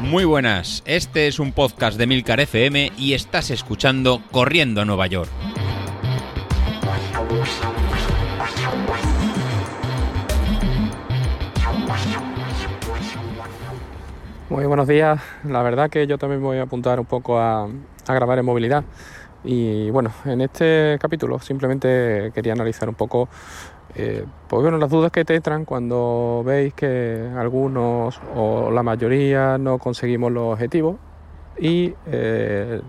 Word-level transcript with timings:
Muy 0.00 0.24
buenas, 0.24 0.82
este 0.86 1.26
es 1.26 1.40
un 1.40 1.52
podcast 1.52 1.98
de 1.98 2.06
Milcar 2.06 2.38
FM 2.40 2.92
y 2.96 3.14
estás 3.14 3.50
escuchando 3.50 4.22
Corriendo 4.30 4.80
a 4.80 4.84
Nueva 4.84 5.06
York. 5.08 5.28
Muy 14.48 14.64
buenos 14.66 14.86
días, 14.86 15.20
la 15.44 15.62
verdad 15.62 15.90
que 15.90 16.06
yo 16.06 16.18
también 16.18 16.40
voy 16.40 16.58
a 16.58 16.62
apuntar 16.62 17.00
un 17.00 17.06
poco 17.06 17.38
a, 17.40 17.64
a 17.64 18.14
grabar 18.14 18.38
en 18.38 18.44
movilidad 18.44 18.84
y 19.42 19.90
bueno, 19.90 20.12
en 20.24 20.40
este 20.40 20.98
capítulo 21.00 21.38
simplemente 21.38 22.30
quería 22.34 22.52
analizar 22.52 22.88
un 22.88 22.94
poco 22.94 23.28
eh, 23.98 24.26
pues 24.48 24.62
bueno, 24.62 24.76
las 24.76 24.90
dudas 24.90 25.10
que 25.10 25.24
te 25.24 25.34
entran 25.34 25.64
cuando 25.64 26.42
veis 26.44 26.74
que 26.74 27.30
algunos 27.34 28.20
o 28.34 28.70
la 28.70 28.82
mayoría 28.82 29.56
no 29.56 29.78
conseguimos 29.78 30.30
los 30.32 30.52
objetivos 30.52 30.96
y 31.58 31.94
eh, 32.06 32.82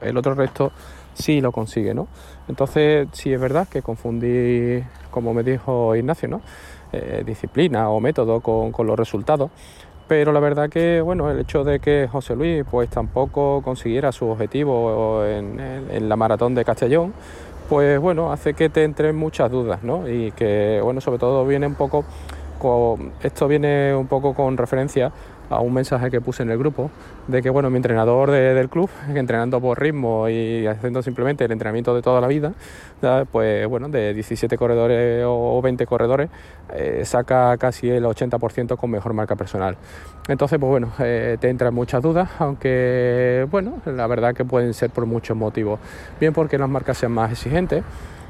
el 0.00 0.16
otro 0.16 0.34
resto 0.34 0.72
sí 1.12 1.42
lo 1.42 1.52
consigue, 1.52 1.92
¿no? 1.92 2.08
Entonces, 2.48 3.08
sí 3.12 3.30
es 3.30 3.38
verdad 3.38 3.68
que 3.68 3.82
confundí, 3.82 4.82
como 5.10 5.34
me 5.34 5.42
dijo 5.42 5.94
Ignacio, 5.96 6.28
¿no? 6.28 6.40
Eh, 6.92 7.22
disciplina 7.26 7.90
o 7.90 8.00
método 8.00 8.40
con, 8.40 8.72
con, 8.72 8.86
los 8.86 8.98
resultados. 8.98 9.50
Pero 10.08 10.32
la 10.32 10.40
verdad 10.40 10.70
que, 10.70 11.02
bueno, 11.02 11.30
el 11.30 11.40
hecho 11.40 11.62
de 11.64 11.80
que 11.80 12.08
José 12.10 12.36
Luis 12.36 12.64
pues 12.70 12.88
tampoco 12.88 13.60
consiguiera 13.62 14.12
su 14.12 14.28
objetivo 14.28 15.24
en, 15.26 15.60
en, 15.60 15.90
en 15.90 16.08
la 16.08 16.16
maratón 16.16 16.54
de 16.54 16.64
Castellón, 16.64 17.12
pues 17.68 17.98
bueno, 18.00 18.32
hace 18.32 18.54
que 18.54 18.68
te 18.68 18.84
entren 18.84 19.16
muchas 19.16 19.50
dudas, 19.50 19.82
¿no? 19.82 20.08
Y 20.08 20.32
que, 20.32 20.80
bueno, 20.82 21.00
sobre 21.00 21.18
todo 21.18 21.46
viene 21.46 21.66
un 21.66 21.74
poco, 21.74 22.04
con, 22.58 23.12
esto 23.22 23.48
viene 23.48 23.94
un 23.94 24.06
poco 24.06 24.34
con 24.34 24.56
referencia 24.56 25.12
a 25.50 25.60
un 25.60 25.72
mensaje 25.72 26.10
que 26.10 26.20
puse 26.20 26.42
en 26.42 26.50
el 26.50 26.58
grupo 26.58 26.90
de 27.28 27.42
que 27.42 27.50
bueno 27.50 27.70
mi 27.70 27.76
entrenador 27.76 28.30
de, 28.30 28.54
del 28.54 28.68
club 28.68 28.90
entrenando 29.14 29.60
por 29.60 29.80
ritmo 29.80 30.28
y 30.28 30.66
haciendo 30.66 31.02
simplemente 31.02 31.44
el 31.44 31.52
entrenamiento 31.52 31.94
de 31.94 32.02
toda 32.02 32.20
la 32.20 32.28
vida 32.28 32.52
pues 33.30 33.66
bueno 33.68 33.88
de 33.88 34.14
17 34.14 34.56
corredores 34.56 35.24
o 35.26 35.60
20 35.60 35.86
corredores 35.86 36.30
eh, 36.74 37.02
saca 37.04 37.56
casi 37.58 37.90
el 37.90 38.04
80% 38.04 38.76
con 38.76 38.90
mejor 38.90 39.12
marca 39.12 39.36
personal. 39.36 39.76
Entonces 40.28 40.58
pues 40.58 40.70
bueno 40.70 40.92
eh, 40.98 41.36
te 41.40 41.50
entran 41.50 41.74
muchas 41.74 42.02
dudas 42.02 42.28
aunque 42.38 43.46
bueno 43.50 43.82
la 43.84 44.06
verdad 44.06 44.34
que 44.34 44.44
pueden 44.44 44.72
ser 44.74 44.90
por 44.90 45.06
muchos 45.06 45.36
motivos. 45.36 45.80
Bien 46.18 46.32
porque 46.32 46.58
las 46.58 46.68
marcas 46.68 46.98
sean 46.98 47.12
más 47.12 47.30
exigentes 47.30 47.84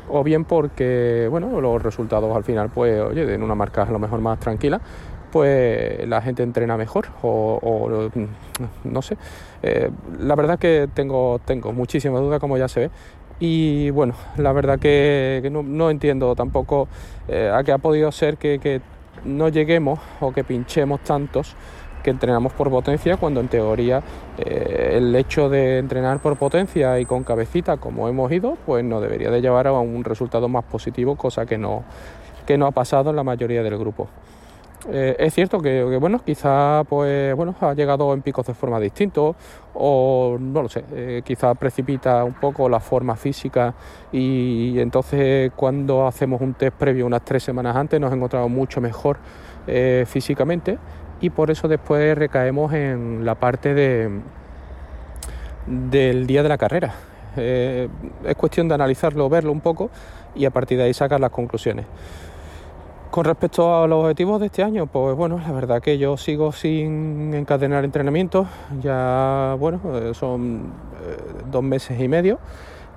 o 0.09 0.23
bien 0.23 0.45
porque 0.45 1.29
bueno 1.31 1.61
los 1.61 1.83
resultados 1.83 2.35
al 2.37 2.45
final 2.45 2.71
pues 2.71 3.01
oye 3.01 3.35
en 3.35 3.43
una 3.43 3.55
marca 3.55 3.83
a 3.83 3.91
lo 3.91 3.99
mejor 3.99 4.21
más 4.21 4.39
tranquila 4.39 4.81
pues 5.35 6.07
la 6.07 6.23
gente 6.23 6.45
entrena 6.45 6.77
mejor 6.77 7.09
o, 7.21 7.91
no 8.85 9.03
sé. 9.03 9.17
Eh, 9.65 9.91
la 10.21 10.37
verdad 10.37 10.61
que 10.61 10.89
tengo, 10.95 11.41
muchísimas 11.73 12.21
dudas, 12.21 12.39
como 12.39 12.57
ya 12.57 12.69
se 12.69 12.81
ve. 12.81 12.91
Y 13.41 13.91
bueno, 13.91 14.15
la 14.37 14.53
verdad 14.53 14.79
que, 14.79 15.43
no, 15.51 15.91
entiendo 15.91 16.37
tampoco 16.37 16.87
eh, 17.27 17.51
a 17.53 17.65
qué 17.65 17.73
ha 17.73 17.79
podido 17.79 18.13
ser 18.13 18.37
que, 18.37 18.81
no 19.25 19.49
lleguemos 19.49 19.99
o 20.21 20.33
que 20.33 20.45
pinchemos 20.45 21.01
tantos 21.01 21.57
que 22.05 22.11
entrenamos 22.11 22.53
por 22.53 22.71
potencia 22.71 23.17
cuando 23.17 23.41
en 23.41 23.49
teoría 23.49 24.03
eh, 24.39 24.93
el 24.99 25.17
hecho 25.17 25.49
de 25.49 25.79
entrenar 25.79 26.21
por 26.21 26.37
potencia 26.37 27.01
y 27.01 27.07
con 27.07 27.25
cabecita 27.25 27.79
como 27.79 28.09
hemos 28.09 28.31
ido 28.33 28.59
pues 28.67 28.85
nos 28.85 29.01
debería 29.01 29.31
de 29.31 29.41
llevar 29.41 29.69
a 29.69 29.73
un 29.73 30.05
resultado 30.05 30.49
más 30.49 30.65
positivo 30.65 31.17
cosa 31.17 31.47
que 31.47 31.57
no, 31.57 31.85
que 32.45 32.59
no 32.59 32.67
ha 32.67 32.73
pasado 32.73 33.11
en 33.11 33.17
la 33.17 33.23
mayoría 33.23 33.63
del 33.63 33.79
grupo. 33.79 34.09
Eh, 34.91 35.17
es 35.19 35.33
cierto 35.33 35.61
que, 35.61 35.83
bueno, 35.83 36.21
quizá 36.25 36.85
pues 36.87 37.35
bueno, 37.35 37.55
ha 37.61 37.73
llegado 37.73 38.13
en 38.13 38.21
picos 38.21 38.47
de 38.47 38.55
forma 38.55 38.79
distintos 38.79 39.35
o 39.73 40.37
no 40.39 40.63
lo 40.63 40.69
sé, 40.69 40.85
eh, 40.93 41.23
quizá 41.25 41.55
precipita 41.55 42.23
un 42.23 42.35
poco 42.35 42.69
la 42.69 42.81
forma 42.81 43.17
física 43.17 43.75
y, 44.13 44.79
entonces 44.79 45.53
cuando 45.57 46.07
hacemos 46.07 46.41
un 46.43 46.53
test 46.55 46.77
previo 46.77 47.07
unas 47.07 47.25
tres 47.25 47.43
semanas 47.43 47.75
antes 47.77 47.99
nos 47.99 48.13
encontramos 48.13 48.51
mucho 48.51 48.81
mejor 48.83 49.17
eh, 49.67 50.05
físicamente 50.07 50.79
y 51.21 51.31
por 51.31 51.51
eso 51.51 51.67
después 51.67 52.17
recaemos 52.19 52.73
en 52.75 53.25
la 53.25 53.37
parte 53.37 53.73
de, 53.73 54.11
del 55.67 56.27
día 56.27 56.43
de 56.43 56.49
la 56.51 56.59
carrera. 56.59 56.95
es 57.37 57.89
cuestión 58.37 58.69
de 58.69 58.75
analizarlo, 58.75 59.31
verlo 59.31 59.51
un 59.51 59.61
poco 59.61 59.91
y 60.35 60.45
a 60.45 60.51
partir 60.51 60.77
de 60.77 60.85
ahí 60.85 60.95
sacar 60.95 61.21
las 61.21 61.31
conclusiones. 61.31 61.87
Con 63.15 63.27
respecto 63.27 63.81
a 63.81 63.87
los 63.87 64.03
objetivos 64.03 64.41
de 64.41 64.47
este 64.47 64.65
año, 64.65 64.89
pues 64.89 65.15
bueno, 65.15 65.39
la 65.39 65.53
verdad 65.53 65.81
que 65.81 65.99
yo 65.99 66.17
sigo 66.17 66.51
sin 66.51 67.33
encadenar 67.33 67.85
entrenamientos, 67.85 68.49
ya 68.83 69.55
bueno, 69.57 69.81
eh, 69.95 70.15
son 70.15 70.73
eh, 71.01 71.17
dos 71.49 71.63
meses 71.63 72.01
y 72.01 72.09
medio. 72.09 72.41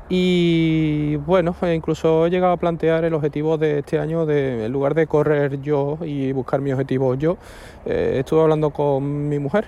Y 0.09 1.17
bueno, 1.17 1.55
e 1.61 1.75
incluso 1.75 2.25
he 2.25 2.31
llegado 2.31 2.53
a 2.53 2.57
plantear 2.57 3.05
el 3.05 3.13
objetivo 3.13 3.59
de 3.59 3.77
este 3.77 3.99
año 3.99 4.25
de, 4.25 4.65
en 4.65 4.71
lugar 4.71 4.95
de 4.95 5.05
correr 5.05 5.61
yo 5.61 5.99
y 6.01 6.31
buscar 6.31 6.61
mi 6.61 6.71
objetivo 6.71 7.13
yo, 7.13 7.37
eh, 7.85 8.15
estuve 8.17 8.41
hablando 8.41 8.71
con 8.71 9.29
mi 9.29 9.37
mujer 9.37 9.67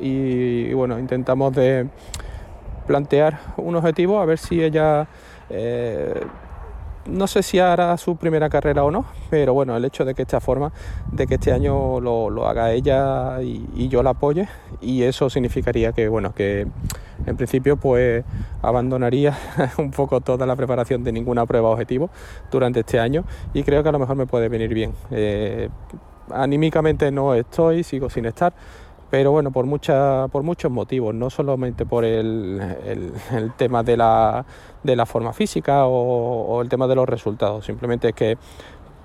y, 0.00 0.70
y, 0.70 0.72
bueno, 0.72 0.98
intentamos 0.98 1.54
de 1.54 1.86
plantear 2.86 3.38
un 3.58 3.76
objetivo 3.76 4.20
a 4.20 4.24
ver 4.24 4.38
si 4.38 4.64
ella 4.64 5.06
no 7.06 7.26
sé 7.26 7.42
si 7.42 7.58
hará 7.58 7.96
su 7.96 8.16
primera 8.16 8.48
carrera 8.48 8.84
o 8.84 8.90
no, 8.90 9.04
pero 9.30 9.54
bueno, 9.54 9.76
el 9.76 9.84
hecho 9.84 10.04
de 10.04 10.14
que 10.14 10.22
esta 10.22 10.40
forma, 10.40 10.72
de 11.10 11.26
que 11.26 11.34
este 11.34 11.52
año 11.52 12.00
lo, 12.00 12.46
haga 12.46 12.72
ella 12.72 13.42
y, 13.42 13.88
yo 13.88 14.02
la 14.02 14.10
apoye, 14.10 14.48
y 14.80 15.02
eso 15.02 15.28
significaría 15.28 15.92
que, 15.92 16.08
bueno, 16.08 16.34
que 16.34 16.66
en 17.26 17.36
principio 17.36 17.76
pues 17.76 18.24
abandonaría 18.62 19.36
un 19.78 19.90
poco 19.90 20.20
toda 20.20 20.46
la 20.46 20.56
preparación 20.56 21.04
de 21.04 21.12
ninguna 21.12 21.46
prueba 21.46 21.68
objetivo 21.68 22.10
durante 22.50 22.80
este 22.80 22.98
año 22.98 23.24
y 23.54 23.62
creo 23.62 23.82
que 23.82 23.88
a 23.88 23.92
lo 23.92 23.98
mejor 23.98 24.16
me 24.16 24.26
puede 24.26 24.48
venir 24.48 24.74
bien. 24.74 24.92
Eh, 25.10 25.68
anímicamente 26.30 27.10
no 27.10 27.34
estoy, 27.34 27.82
sigo 27.84 28.10
sin 28.10 28.26
estar, 28.26 28.52
pero 29.12 29.30
bueno, 29.30 29.50
por, 29.50 29.66
mucha, 29.66 30.26
por 30.28 30.42
muchos 30.42 30.72
motivos, 30.72 31.14
no 31.14 31.28
solamente 31.28 31.84
por 31.84 32.06
el, 32.06 32.58
el, 32.86 33.52
tema 33.58 33.82
de 33.82 33.98
la, 33.98 34.46
de 34.82 34.96
la, 34.96 35.04
forma 35.04 35.34
física 35.34 35.84
o, 35.84 36.62
el 36.62 36.70
tema 36.70 36.86
de 36.86 36.94
los 36.94 37.06
resultados, 37.06 37.66
simplemente 37.66 38.08
es 38.08 38.14
que 38.14 38.38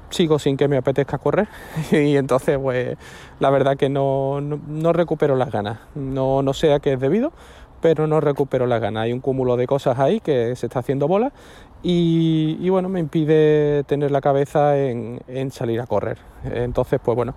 sigo 0.10 0.40
sin 0.40 0.56
que 0.56 0.70
me 0.70 0.78
apetezca 0.78 1.18
correr 1.18 1.50
y 1.92 2.16
entonces 2.16 2.58
pues 2.58 2.96
la 3.42 3.50
verdad 3.50 3.76
que 3.76 3.90
no, 3.90 4.40
no, 4.40 4.58
no 4.66 4.94
recupero 4.94 5.36
las 5.36 5.52
ganas, 5.52 5.80
no, 5.94 6.42
no 6.42 6.54
sé 6.54 6.72
a 6.72 6.80
qué 6.80 6.94
es 6.94 7.02
debido, 7.02 7.34
pero 7.82 8.08
no 8.08 8.22
recupero 8.22 8.66
las 8.66 8.82
ganas. 8.82 9.04
Hay 9.04 9.14
un 9.14 9.20
cúmulo 9.20 9.58
de 9.58 9.68
cosas 9.68 10.00
ahí 10.00 10.22
que 10.22 10.56
se 10.56 10.68
está 10.68 10.80
haciendo 10.80 11.10
bola 11.10 11.34
y, 11.84 12.70
bueno, 12.70 12.90
me 12.90 13.00
impide 13.00 13.84
tener 13.84 14.12
la 14.12 14.20
cabeza 14.20 14.78
en, 14.78 15.52
salir 15.52 15.80
a 15.80 15.86
correr. 15.86 16.18
Entonces, 16.44 17.00
pues 17.04 17.16
bueno, 17.16 17.34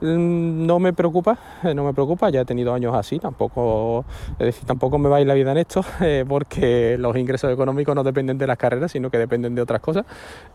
mm, 0.00 0.66
no 0.66 0.78
me 0.78 0.92
preocupa, 0.92 1.38
eh, 1.62 1.74
no 1.74 1.84
me 1.84 1.92
preocupa, 1.92 2.30
ya 2.30 2.42
he 2.42 2.44
tenido 2.44 2.74
años 2.74 2.94
así, 2.94 3.18
tampoco, 3.18 4.04
es 4.32 4.46
decir, 4.46 4.64
tampoco 4.64 4.98
me 4.98 5.08
va 5.08 5.18
a 5.18 5.24
la 5.24 5.34
vida 5.34 5.52
en 5.52 5.58
esto, 5.58 5.84
eh, 6.00 6.24
porque 6.28 6.96
los 6.98 7.16
ingresos 7.16 7.52
económicos 7.52 7.94
no 7.94 8.02
dependen 8.02 8.36
de 8.38 8.46
las 8.46 8.58
carreras, 8.58 8.92
sino 8.92 9.10
que 9.10 9.18
dependen 9.18 9.54
de 9.54 9.62
otras 9.62 9.80
cosas. 9.80 10.04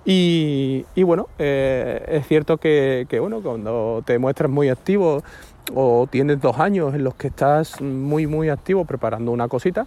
Y, 0.06 0.86
bueno, 1.04 1.28
eh, 1.40 2.06
es 2.08 2.28
cierto 2.28 2.58
que, 2.58 3.06
que, 3.10 3.20
bueno, 3.20 3.42
cuando 3.42 4.04
te 4.06 4.20
muestras 4.20 4.50
muy 4.52 4.70
activo 4.70 5.24
o 5.76 6.08
tienes 6.10 6.42
dos 6.42 6.60
años 6.60 6.94
en 6.96 7.04
los 7.04 7.16
que 7.16 7.28
estás 7.28 7.82
muy, 7.82 8.28
muy 8.28 8.50
activo 8.50 8.86
preparando 8.86 9.32
una 9.32 9.48
cosita, 9.48 9.86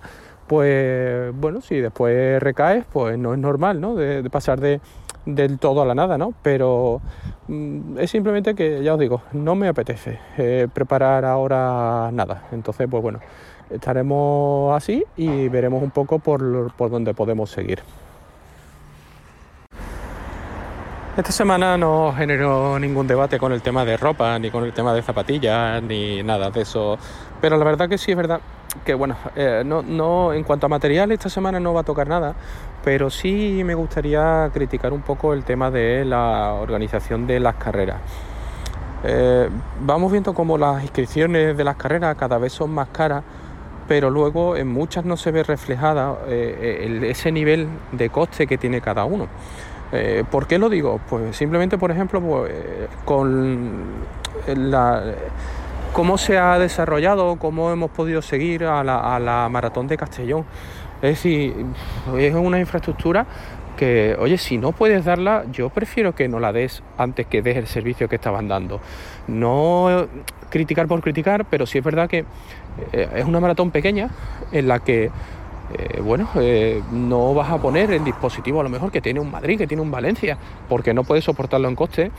pues 0.52 1.34
bueno, 1.34 1.62
si 1.62 1.76
después 1.76 2.38
recaes, 2.42 2.84
pues 2.92 3.18
no 3.18 3.32
es 3.32 3.38
normal, 3.38 3.80
¿no? 3.80 3.94
De, 3.94 4.28
pasar 4.28 4.60
de, 4.60 4.82
del 5.24 5.58
todo 5.58 5.80
a 5.80 5.86
la 5.86 5.94
nada, 5.94 6.18
¿no? 6.18 6.34
Pero 6.42 7.00
mm, 7.48 7.96
es 7.96 8.10
simplemente 8.10 8.54
que, 8.54 8.82
ya 8.84 8.92
os 8.92 9.00
digo, 9.00 9.22
no 9.32 9.54
me 9.54 9.68
apetece 9.68 10.18
eh, 10.36 10.68
preparar 10.70 11.24
ahora 11.24 12.10
nada. 12.12 12.48
Entonces, 12.52 12.86
pues 12.90 13.02
bueno, 13.02 13.20
estaremos 13.70 14.76
así 14.76 15.02
y 15.16 15.48
veremos 15.48 15.82
un 15.82 15.90
poco 15.90 16.18
por, 16.18 16.70
por 16.74 16.90
dónde 16.90 17.14
podemos 17.14 17.50
seguir. 17.50 17.78
Esta 21.14 21.30
semana 21.30 21.76
no 21.76 22.14
generó 22.16 22.78
ningún 22.78 23.06
debate 23.06 23.38
con 23.38 23.52
el 23.52 23.60
tema 23.60 23.84
de 23.84 23.98
ropa, 23.98 24.38
ni 24.38 24.50
con 24.50 24.64
el 24.64 24.72
tema 24.72 24.94
de 24.94 25.02
zapatillas, 25.02 25.82
ni 25.82 26.22
nada 26.22 26.50
de 26.50 26.62
eso. 26.62 26.96
Pero 27.38 27.58
la 27.58 27.64
verdad 27.66 27.86
que 27.86 27.98
sí 27.98 28.12
es 28.12 28.16
verdad 28.16 28.40
que, 28.82 28.94
bueno, 28.94 29.18
eh, 29.36 29.62
no, 29.62 29.82
no, 29.82 30.32
en 30.32 30.42
cuanto 30.42 30.64
a 30.64 30.68
material, 30.70 31.12
esta 31.12 31.28
semana 31.28 31.60
no 31.60 31.74
va 31.74 31.82
a 31.82 31.84
tocar 31.84 32.08
nada, 32.08 32.34
pero 32.82 33.10
sí 33.10 33.60
me 33.62 33.74
gustaría 33.74 34.48
criticar 34.54 34.94
un 34.94 35.02
poco 35.02 35.34
el 35.34 35.44
tema 35.44 35.70
de 35.70 36.06
la 36.06 36.54
organización 36.54 37.26
de 37.26 37.40
las 37.40 37.56
carreras. 37.56 37.98
Eh, 39.04 39.50
vamos 39.82 40.10
viendo 40.10 40.32
cómo 40.32 40.56
las 40.56 40.82
inscripciones 40.82 41.54
de 41.54 41.62
las 41.62 41.76
carreras 41.76 42.16
cada 42.16 42.38
vez 42.38 42.54
son 42.54 42.70
más 42.70 42.88
caras, 42.88 43.22
pero 43.86 44.08
luego 44.08 44.56
en 44.56 44.68
muchas 44.68 45.04
no 45.04 45.18
se 45.18 45.30
ve 45.30 45.42
reflejada 45.42 46.16
eh, 46.26 47.00
ese 47.02 47.30
nivel 47.30 47.68
de 47.90 48.08
coste 48.08 48.46
que 48.46 48.56
tiene 48.56 48.80
cada 48.80 49.04
uno. 49.04 49.28
Eh, 49.92 50.24
¿Por 50.30 50.46
qué 50.46 50.58
lo 50.58 50.70
digo? 50.70 51.00
Pues 51.08 51.36
simplemente, 51.36 51.76
por 51.76 51.90
ejemplo, 51.90 52.20
pues, 52.20 52.52
con 53.04 53.82
cómo 55.92 56.16
se 56.16 56.38
ha 56.38 56.58
desarrollado, 56.58 57.36
cómo 57.36 57.70
hemos 57.70 57.90
podido 57.90 58.22
seguir 58.22 58.64
a 58.64 58.82
la, 58.82 59.48
maratón 59.50 59.86
de 59.88 59.98
Castellón. 59.98 60.44
Es 61.02 61.16
decir, 61.16 61.54
es 62.16 62.34
una 62.34 62.58
infraestructura 62.58 63.26
que, 63.76 64.16
oye, 64.18 64.38
si 64.38 64.56
no 64.56 64.72
puedes 64.72 65.04
darla, 65.04 65.44
yo 65.52 65.68
prefiero 65.68 66.14
que 66.14 66.28
no 66.28 66.40
la 66.40 66.52
des 66.52 66.82
antes 66.96 67.26
que 67.26 67.42
des 67.42 67.56
el 67.56 67.66
servicio 67.66 68.08
que 68.08 68.16
estaban 68.16 68.48
dando. 68.48 68.80
No 69.26 70.08
criticar 70.48 70.86
por 70.86 71.00
criticar, 71.00 71.44
pero 71.46 71.66
sí 71.66 71.78
es 71.78 71.84
verdad 71.84 72.08
que 72.08 72.24
eh, 72.92 73.08
es 73.16 73.24
una 73.24 73.40
maratón 73.40 73.70
pequeña 73.70 74.10
en 74.52 74.68
la 74.68 74.78
que 74.78 75.10
eh, 75.78 76.00
bueno, 76.00 76.28
eh, 76.36 76.82
no 76.90 77.34
vas 77.34 77.50
a 77.50 77.58
poner 77.58 77.90
el 77.92 78.04
dispositivo 78.04 78.60
a 78.60 78.62
lo 78.62 78.68
mejor 78.68 78.90
que 78.90 79.00
tiene 79.00 79.20
un 79.20 79.30
Madrid, 79.30 79.58
que 79.58 79.66
tiene 79.66 79.82
un 79.82 79.90
Valencia, 79.90 80.36
porque 80.68 80.94
no 80.94 81.04
puedes 81.04 81.24
soportarlo 81.24 81.68
en 81.68 81.76
coste, 81.76 82.10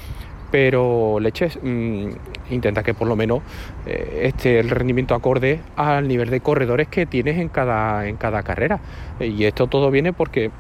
pero 0.52 1.20
leches, 1.20 1.58
mmm, 1.62 2.10
intenta 2.52 2.84
que 2.84 2.94
por 2.94 3.08
lo 3.08 3.16
menos 3.16 3.42
eh, 3.86 4.22
esté 4.24 4.60
el 4.60 4.70
rendimiento 4.70 5.16
acorde 5.16 5.60
al 5.76 6.08
nivel 6.08 6.30
de 6.30 6.42
corredores 6.42 6.88
que 6.88 7.06
tienes 7.06 7.40
en 7.40 7.50
cada, 7.50 8.08
en 8.08 8.18
cada 8.18 8.44
carrera. 8.44 8.80
Y 9.20 9.46
esto 9.46 9.68
todo 9.68 9.90
viene 9.90 10.14
porque, 10.14 10.52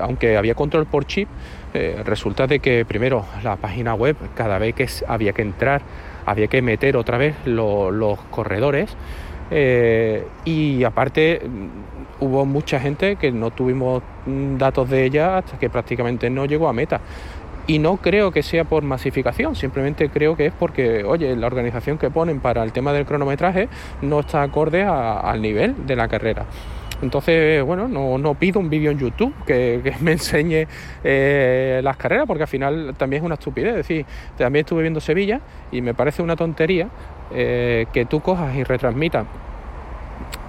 aunque 0.00 0.36
había 0.36 0.54
control 0.54 0.86
por 0.86 1.06
chip, 1.06 1.28
resulta 2.04 2.46
de 2.46 2.58
que 2.58 2.84
primero 2.84 3.24
la 3.42 3.56
página 3.56 3.94
web, 3.94 4.16
cada 4.34 4.58
vez 4.58 4.74
que 4.74 4.86
había 5.06 5.32
que 5.32 5.42
entrar, 5.42 5.80
había 6.26 6.48
que 6.48 6.62
meter 6.62 6.96
otra 6.96 7.18
vez 7.18 7.34
los 7.46 8.18
corredores. 8.30 8.94
Y 10.44 10.84
aparte 10.84 11.42
hubo 12.22 12.46
mucha 12.46 12.78
gente 12.78 13.16
que 13.16 13.32
no 13.32 13.50
tuvimos 13.50 14.02
mm, 14.26 14.56
datos 14.56 14.88
de 14.88 15.04
ella 15.04 15.38
hasta 15.38 15.58
que 15.58 15.68
prácticamente 15.68 16.30
no 16.30 16.46
llegó 16.46 16.68
a 16.68 16.72
meta. 16.72 17.00
Y 17.66 17.78
no 17.78 17.96
creo 17.96 18.32
que 18.32 18.42
sea 18.42 18.64
por 18.64 18.82
masificación, 18.82 19.54
simplemente 19.54 20.08
creo 20.08 20.36
que 20.36 20.46
es 20.46 20.52
porque, 20.52 21.04
oye, 21.04 21.36
la 21.36 21.46
organización 21.46 21.96
que 21.96 22.10
ponen 22.10 22.40
para 22.40 22.62
el 22.64 22.72
tema 22.72 22.92
del 22.92 23.06
cronometraje 23.06 23.68
no 24.02 24.20
está 24.20 24.42
acorde 24.42 24.82
al 24.82 25.40
nivel 25.40 25.86
de 25.86 25.94
la 25.94 26.08
carrera. 26.08 26.44
Entonces, 27.02 27.64
bueno, 27.64 27.88
no, 27.88 28.34
pido 28.34 28.60
un 28.60 28.70
vídeo 28.70 28.90
en 28.92 28.98
YouTube 28.98 29.34
que, 29.44 29.92
me 30.00 30.12
enseñe 30.12 30.66
eh, 31.02 31.80
las 31.82 31.96
carreras, 31.96 32.26
porque 32.26 32.44
al 32.44 32.48
final 32.48 32.94
también 32.96 33.22
es 33.22 33.26
una 33.26 33.34
estupidez. 33.34 33.70
Es 33.70 33.76
decir, 33.76 34.06
también 34.38 34.64
estuve 34.64 34.82
viendo 34.82 35.00
Sevilla 35.00 35.40
y 35.72 35.82
me 35.82 35.94
parece 35.94 36.22
una 36.22 36.36
tontería 36.36 36.88
eh, 37.34 37.86
que 37.92 38.04
tú 38.04 38.20
cojas 38.20 38.54
y 38.54 38.64
retransmitas 38.64 39.26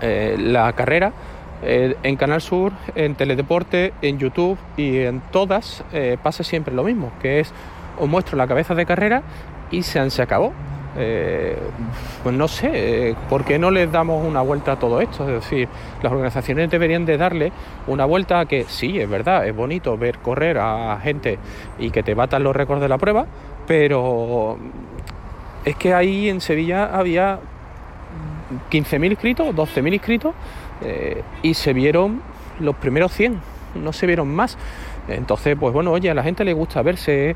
eh, 0.02 0.36
la 0.38 0.74
carrera 0.74 1.14
eh, 1.62 1.96
en 2.04 2.16
Canal 2.18 2.42
Sur, 2.42 2.74
en 2.96 3.16
Teledeporte, 3.16 3.94
en 4.02 4.20
YouTube 4.20 4.58
y 4.76 5.00
en 5.00 5.22
todas 5.32 5.84
pasa 6.22 6.44
siempre 6.44 6.74
lo 6.74 6.84
mismo, 6.84 7.12
que 7.22 7.40
es 7.40 7.54
os 8.00 8.10
muestro 8.10 8.38
la 8.38 8.48
cabeza 8.48 8.76
de 8.76 8.86
carrera 8.86 9.24
y 9.72 9.84
se, 9.84 10.10
se 10.10 10.22
acabó. 10.22 10.52
Pues 10.94 12.36
no 12.36 12.48
sé, 12.48 13.16
¿por 13.30 13.46
qué 13.46 13.58
no 13.58 13.72
les 13.72 13.92
damos 13.92 14.24
una 14.26 14.42
vuelta 14.42 14.74
a 14.74 14.76
todo 14.80 15.02
esto? 15.02 15.28
Es 15.28 15.42
decir, 15.42 15.68
las 16.04 16.12
organizaciones 16.12 16.70
deberían 16.70 17.06
de 17.06 17.18
darle 17.18 17.52
una 17.88 18.06
vuelta 18.06 18.42
a 18.42 18.46
que 18.46 18.66
sí, 18.66 19.00
es 19.00 19.10
verdad, 19.10 19.48
es 19.48 19.56
bonito 19.56 19.98
ver 19.98 20.20
correr 20.20 20.60
a 20.60 21.00
gente 21.02 21.40
y 21.80 21.90
que 21.90 22.04
te 22.04 22.14
batan 22.14 22.44
los 22.44 22.56
récords 22.56 22.82
de 22.82 22.90
la 22.90 23.00
prueba, 23.00 23.26
pero 23.66 24.60
es 25.66 25.76
que 25.76 25.94
ahí 25.94 26.30
en 26.30 26.42
Sevilla 26.42 26.86
había 26.86 27.40
15.000 28.72 29.12
inscritos, 29.12 29.56
12.000 29.56 29.94
inscritos 29.94 30.34
eh, 30.82 31.22
y 31.42 31.54
se 31.54 31.74
vieron 31.74 32.22
los 32.60 32.76
primeros 32.76 33.12
100, 33.14 33.40
no 33.76 33.94
se 33.94 34.06
vieron 34.06 34.34
más. 34.34 34.58
Entonces, 35.08 35.58
pues 35.60 35.74
bueno, 35.74 35.92
oye, 35.92 36.10
a 36.10 36.14
la 36.14 36.24
gente 36.24 36.44
le 36.46 36.54
gusta 36.54 36.82
verse 36.82 37.36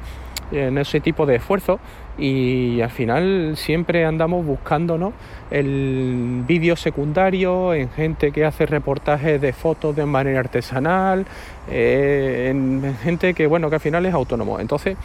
en 0.51 0.77
ese 0.77 1.01
tipo 1.01 1.25
de 1.25 1.35
esfuerzo 1.35 1.79
y 2.17 2.81
al 2.81 2.89
final 2.89 3.53
siempre 3.57 4.05
andamos 4.05 4.45
buscándonos 4.45 5.13
el 5.51 6.43
vídeo 6.47 6.75
secundario 6.75 7.73
en 7.73 7.89
gente 7.89 8.31
que 8.31 8.45
hace 8.45 8.65
reportajes 8.65 9.39
de 9.41 9.53
fotos 9.53 9.95
de 9.95 10.05
manera 10.05 10.39
artesanal, 10.39 11.25
eh, 11.69 12.47
en 12.49 12.95
gente 13.03 13.33
que 13.33 13.45
bueno 13.45 13.69
que 13.69 13.75
al 13.75 13.81
final 13.81 14.05
es 14.05 14.13
autónomo. 14.13 14.59
Entonces 14.59 14.97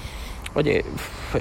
Oye, 0.55 0.85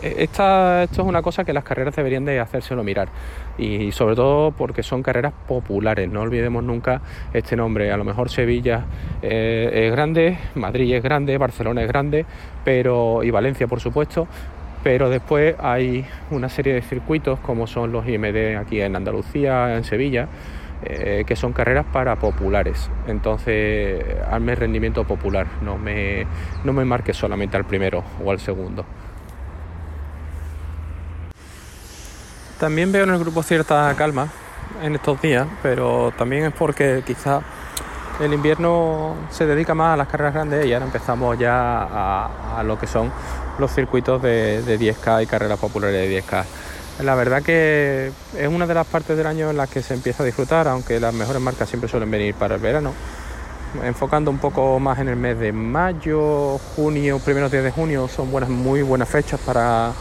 esta, 0.01 0.83
esto 0.83 1.01
es 1.01 1.07
una 1.07 1.21
cosa 1.21 1.43
que 1.43 1.51
las 1.51 1.65
carreras 1.65 1.95
deberían 1.95 2.23
de 2.23 2.39
hacérselo 2.39 2.81
mirar. 2.81 3.09
Y 3.57 3.91
sobre 3.91 4.15
todo 4.15 4.51
porque 4.51 4.83
son 4.83 5.03
carreras 5.03 5.33
populares, 5.47 6.09
no 6.09 6.21
olvidemos 6.21 6.63
nunca 6.63 7.01
este 7.33 7.57
nombre, 7.57 7.91
a 7.91 7.97
lo 7.97 8.05
mejor 8.05 8.29
Sevilla 8.29 8.85
eh, 9.21 9.87
es 9.87 9.91
grande, 9.91 10.37
Madrid 10.55 10.93
es 10.95 11.03
grande, 11.03 11.37
Barcelona 11.37 11.81
es 11.81 11.89
grande, 11.89 12.25
pero 12.63 13.21
y 13.23 13.31
Valencia 13.31 13.67
por 13.67 13.81
supuesto, 13.81 14.27
pero 14.83 15.09
después 15.09 15.55
hay 15.59 16.05
una 16.31 16.47
serie 16.47 16.73
de 16.73 16.81
circuitos 16.81 17.39
como 17.39 17.67
son 17.67 17.91
los 17.91 18.07
IMD 18.07 18.55
aquí 18.57 18.81
en 18.81 18.95
Andalucía, 18.95 19.75
en 19.75 19.83
Sevilla, 19.83 20.27
eh, 20.83 21.23
que 21.27 21.35
son 21.35 21.53
carreras 21.53 21.85
para 21.91 22.15
populares. 22.17 22.89
Entonces, 23.07 24.03
hazme 24.29 24.55
rendimiento 24.55 25.03
popular, 25.03 25.47
no 25.61 25.77
me, 25.77 26.25
no 26.63 26.73
me 26.73 26.85
marques 26.85 27.17
solamente 27.17 27.57
al 27.57 27.65
primero 27.65 28.03
o 28.23 28.31
al 28.31 28.39
segundo. 28.39 28.85
También 32.59 32.91
veo 32.91 33.03
en 33.03 33.09
el 33.11 33.19
grupo 33.19 33.43
cierta 33.43 33.93
calma 33.97 34.27
en 34.83 34.95
estos 34.95 35.21
días, 35.21 35.47
pero 35.63 36.13
también 36.17 36.45
es 36.45 36.53
porque 36.53 37.03
quizá 37.05 37.41
el 38.19 38.33
invierno 38.33 39.15
se 39.29 39.45
dedica 39.45 39.73
más 39.73 39.95
a 39.95 39.97
las 39.97 40.07
carreras 40.07 40.33
grandes 40.33 40.65
y 40.65 40.73
ahora 40.73 40.85
empezamos 40.85 41.37
ya 41.39 42.57
a, 42.57 42.63
lo 42.63 42.77
que 42.77 42.85
son 42.85 43.11
los 43.57 43.71
circuitos 43.71 44.21
de 44.21 44.77
10K 44.79 45.23
y 45.23 45.25
carreras 45.25 45.59
populares 45.59 46.07
de 46.07 46.21
10K. 46.21 46.45
La 47.03 47.15
verdad 47.15 47.41
que 47.41 48.11
es 48.37 48.47
una 48.47 48.67
de 48.67 48.73
las 48.75 48.85
partes 48.85 49.17
del 49.17 49.25
año 49.25 49.49
en 49.49 49.57
las 49.57 49.69
que 49.69 49.81
se 49.81 49.95
empieza 49.95 50.21
a 50.21 50.25
disfrutar, 50.25 50.67
aunque 50.67 50.99
las 50.99 51.13
mejores 51.13 51.41
marcas 51.41 51.67
siempre 51.67 51.89
suelen 51.89 52.11
venir 52.11 52.35
para 52.35 52.55
el 52.55 52.61
verano. 52.61 52.93
Enfocando 53.83 54.29
un 54.29 54.37
poco 54.37 54.79
más 54.79 54.99
en 54.99 55.07
el 55.07 55.15
mes 55.15 55.39
de 55.39 55.51
mayo, 55.51 56.59
junio, 56.75 57.17
primeros 57.19 57.51
días 57.51 57.63
de 57.63 57.71
junio 57.71 58.07
son 58.07 58.29
buenas, 58.29 58.49
muy 58.49 58.83
buenas 58.83 59.09
fechas 59.09 59.39
para 59.39 59.93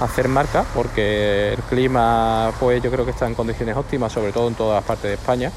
hacer 0.00 0.28
marcas, 0.28 0.66
porque 0.74 1.52
el 1.52 1.62
clima, 1.64 2.52
pues 2.58 2.82
yo 2.82 2.90
creo 2.90 3.04
que 3.04 3.10
está 3.10 3.26
en 3.26 3.34
condiciones 3.34 3.76
óptimas, 3.76 4.12
sobre 4.12 4.32
todo 4.32 4.48
en 4.48 4.54
todas 4.54 4.82
partes 4.82 5.10
de 5.10 5.14
España. 5.14 5.52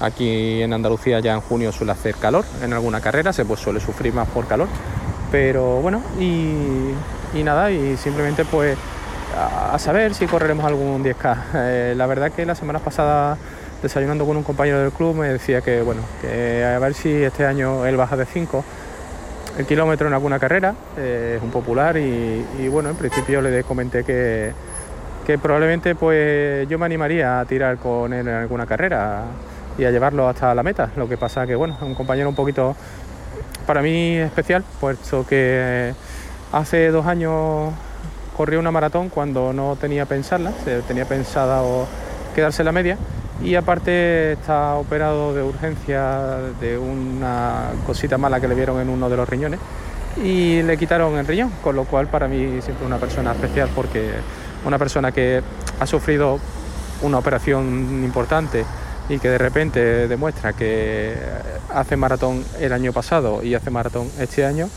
Aquí 0.00 0.60
en 0.60 0.72
Andalucía 0.74 1.20
ya 1.20 1.32
en 1.32 1.40
junio 1.40 1.72
suele 1.72 1.92
hacer 1.92 2.14
calor 2.16 2.44
en 2.62 2.74
alguna 2.74 3.00
carrera, 3.00 3.32
se 3.32 3.46
pues 3.46 3.60
suele 3.60 3.80
sufrir 3.80 4.12
más 4.12 4.28
por 4.28 4.46
calor. 4.46 4.68
Pero 5.30 5.80
bueno, 5.80 6.02
y, 6.20 6.92
y 7.34 7.42
nada, 7.42 7.70
y 7.70 7.96
simplemente 7.96 8.44
pues 8.44 8.76
a, 9.36 9.78
saber 9.78 10.14
si 10.14 10.26
correremos 10.26 10.64
algún 10.64 11.04
10K. 11.04 11.36
Eh, 11.54 11.94
la 11.96 12.06
verdad 12.06 12.32
que 12.32 12.44
la 12.46 12.54
semana 12.54 12.78
pasada 12.78 13.36
desayunando 13.82 14.24
con 14.26 14.36
un 14.36 14.42
compañero 14.42 14.80
del 14.80 14.92
club 14.92 15.16
me 15.16 15.28
decía 15.28 15.60
que 15.60 15.82
bueno, 15.82 16.02
que 16.20 16.64
a 16.64 16.78
ver 16.78 16.94
si 16.94 17.10
este 17.10 17.46
año 17.46 17.84
él 17.86 17.96
baja 17.96 18.16
de 18.16 18.26
5 18.26 18.64
el 19.58 19.66
kilómetro 19.66 20.06
en 20.06 20.14
alguna 20.14 20.38
carrera, 20.38 20.74
eh, 20.96 21.34
es 21.36 21.42
un 21.42 21.50
popular 21.50 21.96
y, 21.98 22.68
bueno, 22.68 22.88
en 22.88 22.96
principio 22.96 23.42
le 23.42 23.62
comenté 23.64 24.02
que, 24.02 24.52
que 25.26 25.36
probablemente 25.36 25.94
pues 25.94 26.66
yo 26.68 26.78
me 26.78 26.86
animaría 26.86 27.40
a 27.40 27.44
tirar 27.44 27.76
con 27.76 28.12
él 28.14 28.26
en 28.26 28.34
alguna 28.34 28.64
carrera 28.64 29.24
y 29.76 29.84
a 29.84 29.90
llevarlo 29.90 30.28
hasta 30.28 30.54
la 30.54 30.62
meta. 30.62 30.90
Lo 30.96 31.08
que 31.08 31.18
pasa 31.18 31.46
que 31.46 31.54
bueno, 31.54 31.74
es 31.74 31.82
un 31.82 31.94
compañero 31.94 32.28
un 32.28 32.34
poquito 32.34 32.74
para 33.66 33.82
mí 33.82 34.16
especial, 34.16 34.64
puesto 34.80 35.26
que 35.26 35.92
hace 36.50 36.90
dos 36.90 37.06
años 37.06 37.72
corrió 38.36 38.58
una 38.58 38.70
maratón 38.70 39.08
cuando 39.08 39.52
no 39.52 39.76
tenía 39.80 40.06
pensarla, 40.06 40.52
tenía 40.86 41.04
pensada 41.04 41.62
quedarse 42.34 42.64
la 42.64 42.72
media. 42.72 42.96
Y 43.42 43.56
aparte 43.56 44.32
está 44.32 44.74
operado 44.74 45.34
de 45.34 45.42
urgencia 45.42 46.38
de 46.60 46.78
una 46.78 47.70
cosita 47.86 48.16
mala 48.16 48.40
que 48.40 48.46
le 48.46 48.54
vieron 48.54 48.80
en 48.80 48.88
uno 48.88 49.08
de 49.10 49.16
los 49.16 49.28
riñones 49.28 49.58
y 50.22 50.62
le 50.62 50.76
quitaron 50.76 51.18
el 51.18 51.26
riñón, 51.26 51.50
con 51.62 51.74
lo 51.74 51.84
cual 51.84 52.06
para 52.06 52.28
mí 52.28 52.60
siempre 52.62 52.86
una 52.86 52.98
persona 52.98 53.32
especial 53.32 53.68
porque 53.74 54.10
una 54.64 54.78
persona 54.78 55.10
que 55.10 55.42
ha 55.80 55.86
sufrido 55.86 56.38
una 57.02 57.18
operación 57.18 58.02
importante 58.04 58.64
y 59.08 59.18
que 59.18 59.28
de 59.28 59.38
repente 59.38 60.08
demuestra 60.08 60.52
que 60.52 61.14
hace 61.74 61.96
maratón 61.96 62.44
el 62.60 62.72
año 62.72 62.92
pasado 62.92 63.42
y 63.42 63.54
hace 63.54 63.70
maratón 63.70 64.08
este 64.20 64.44
año, 64.44 64.68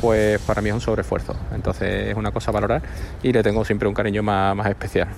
pues 0.00 0.40
para 0.40 0.60
mí 0.60 0.68
es 0.68 0.74
un 0.74 0.80
sobreesfuerzo. 0.80 1.36
Entonces 1.54 2.08
es 2.08 2.16
una 2.16 2.32
cosa 2.32 2.50
a 2.50 2.54
valorar 2.54 2.82
y 3.22 3.32
le 3.32 3.42
tengo 3.42 3.64
siempre 3.64 3.88
un 3.88 3.94
cariño 3.94 4.22
más, 4.22 4.54
más 4.56 4.68
especial. 4.68 5.08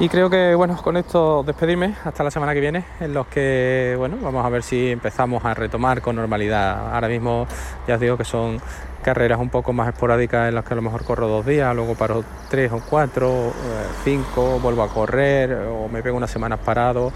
Y 0.00 0.08
creo 0.08 0.28
que 0.28 0.56
bueno, 0.56 0.76
con 0.82 0.96
esto 0.96 1.44
despedirme 1.44 1.94
hasta 2.04 2.24
la 2.24 2.30
semana 2.32 2.52
que 2.52 2.58
viene, 2.58 2.84
en 2.98 3.14
los 3.14 3.28
que 3.28 3.94
bueno, 3.96 4.16
vamos 4.20 4.44
a 4.44 4.48
ver 4.48 4.64
si 4.64 4.90
empezamos 4.90 5.44
a 5.44 5.54
retomar 5.54 6.02
con 6.02 6.16
normalidad. 6.16 6.92
Ahora 6.92 7.06
mismo 7.06 7.46
ya 7.86 7.94
os 7.94 8.00
digo 8.00 8.16
que 8.16 8.24
son 8.24 8.60
carreras 9.04 9.38
un 9.38 9.50
poco 9.50 9.72
más 9.72 9.88
esporádicas 9.88 10.48
en 10.48 10.56
las 10.56 10.64
que 10.64 10.72
a 10.72 10.76
lo 10.76 10.82
mejor 10.82 11.04
corro 11.04 11.28
dos 11.28 11.46
días, 11.46 11.72
luego 11.76 11.94
paro 11.94 12.24
tres 12.50 12.72
o 12.72 12.80
cuatro, 12.80 13.48
eh, 13.48 13.86
cinco, 14.02 14.58
vuelvo 14.60 14.82
a 14.82 14.88
correr 14.88 15.68
o 15.68 15.88
me 15.88 16.02
pego 16.02 16.16
unas 16.16 16.30
semanas 16.30 16.58
parado. 16.64 17.12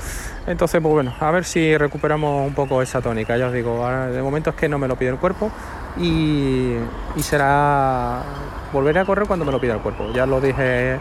Entonces, 0.47 0.81
pues 0.81 0.93
bueno, 0.93 1.13
a 1.19 1.31
ver 1.33 1.45
si 1.45 1.77
recuperamos 1.77 2.47
un 2.47 2.55
poco 2.55 2.81
esa 2.81 3.01
tónica. 3.01 3.37
Ya 3.37 3.49
os 3.49 3.53
digo, 3.53 3.89
de 3.89 4.23
momento 4.23 4.51
es 4.51 4.57
que 4.57 4.69
no 4.69 4.79
me 4.79 4.87
lo 4.87 4.95
pide 4.97 5.11
el 5.11 5.19
cuerpo 5.19 5.51
y, 5.97 6.75
será 7.21 8.23
volveré 8.73 9.01
a 9.01 9.05
correr 9.05 9.27
cuando 9.27 9.45
me 9.45 9.53
lo 9.53 9.61
pida 9.61 9.75
el 9.75 9.81
cuerpo. 9.81 10.13
Ya 10.13 10.27
lo 10.27 10.41
dije 10.41 11.01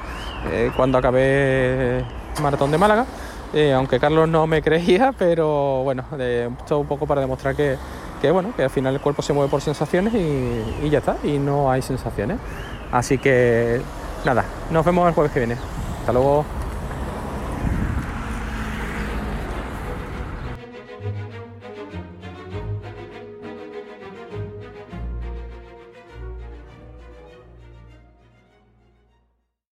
eh, 0.52 0.72
cuando 0.76 0.98
acabé 0.98 2.04
maratón 2.42 2.72
de 2.72 2.78
Málaga, 2.78 3.06
eh, 3.54 3.74
aunque 3.74 4.00
Carlos 4.00 4.28
no 4.28 4.48
me 4.48 4.62
creía, 4.64 5.14
pero 5.18 5.84
bueno, 5.84 6.04
esto 6.18 6.80
un 6.80 6.88
poco 6.88 7.06
para 7.08 7.22
demostrar 7.22 7.56
que, 7.56 7.78
bueno, 8.32 8.54
que 8.56 8.64
al 8.64 8.70
final 8.70 8.94
el 8.94 9.02
cuerpo 9.02 9.22
se 9.22 9.34
mueve 9.34 9.50
por 9.50 9.62
sensaciones 9.62 10.14
y 10.14 10.90
ya 10.90 11.00
está, 11.00 11.18
y 11.24 11.38
no 11.38 11.72
hay 11.72 11.82
sensaciones. 11.82 12.38
Así 12.92 13.18
que 13.18 13.82
nada, 14.26 14.46
nos 14.72 14.86
vemos 14.86 15.08
el 15.08 15.14
jueves 15.14 15.32
que 15.32 15.40
viene. 15.40 15.58
Hasta 16.00 16.14
luego. 16.14 16.57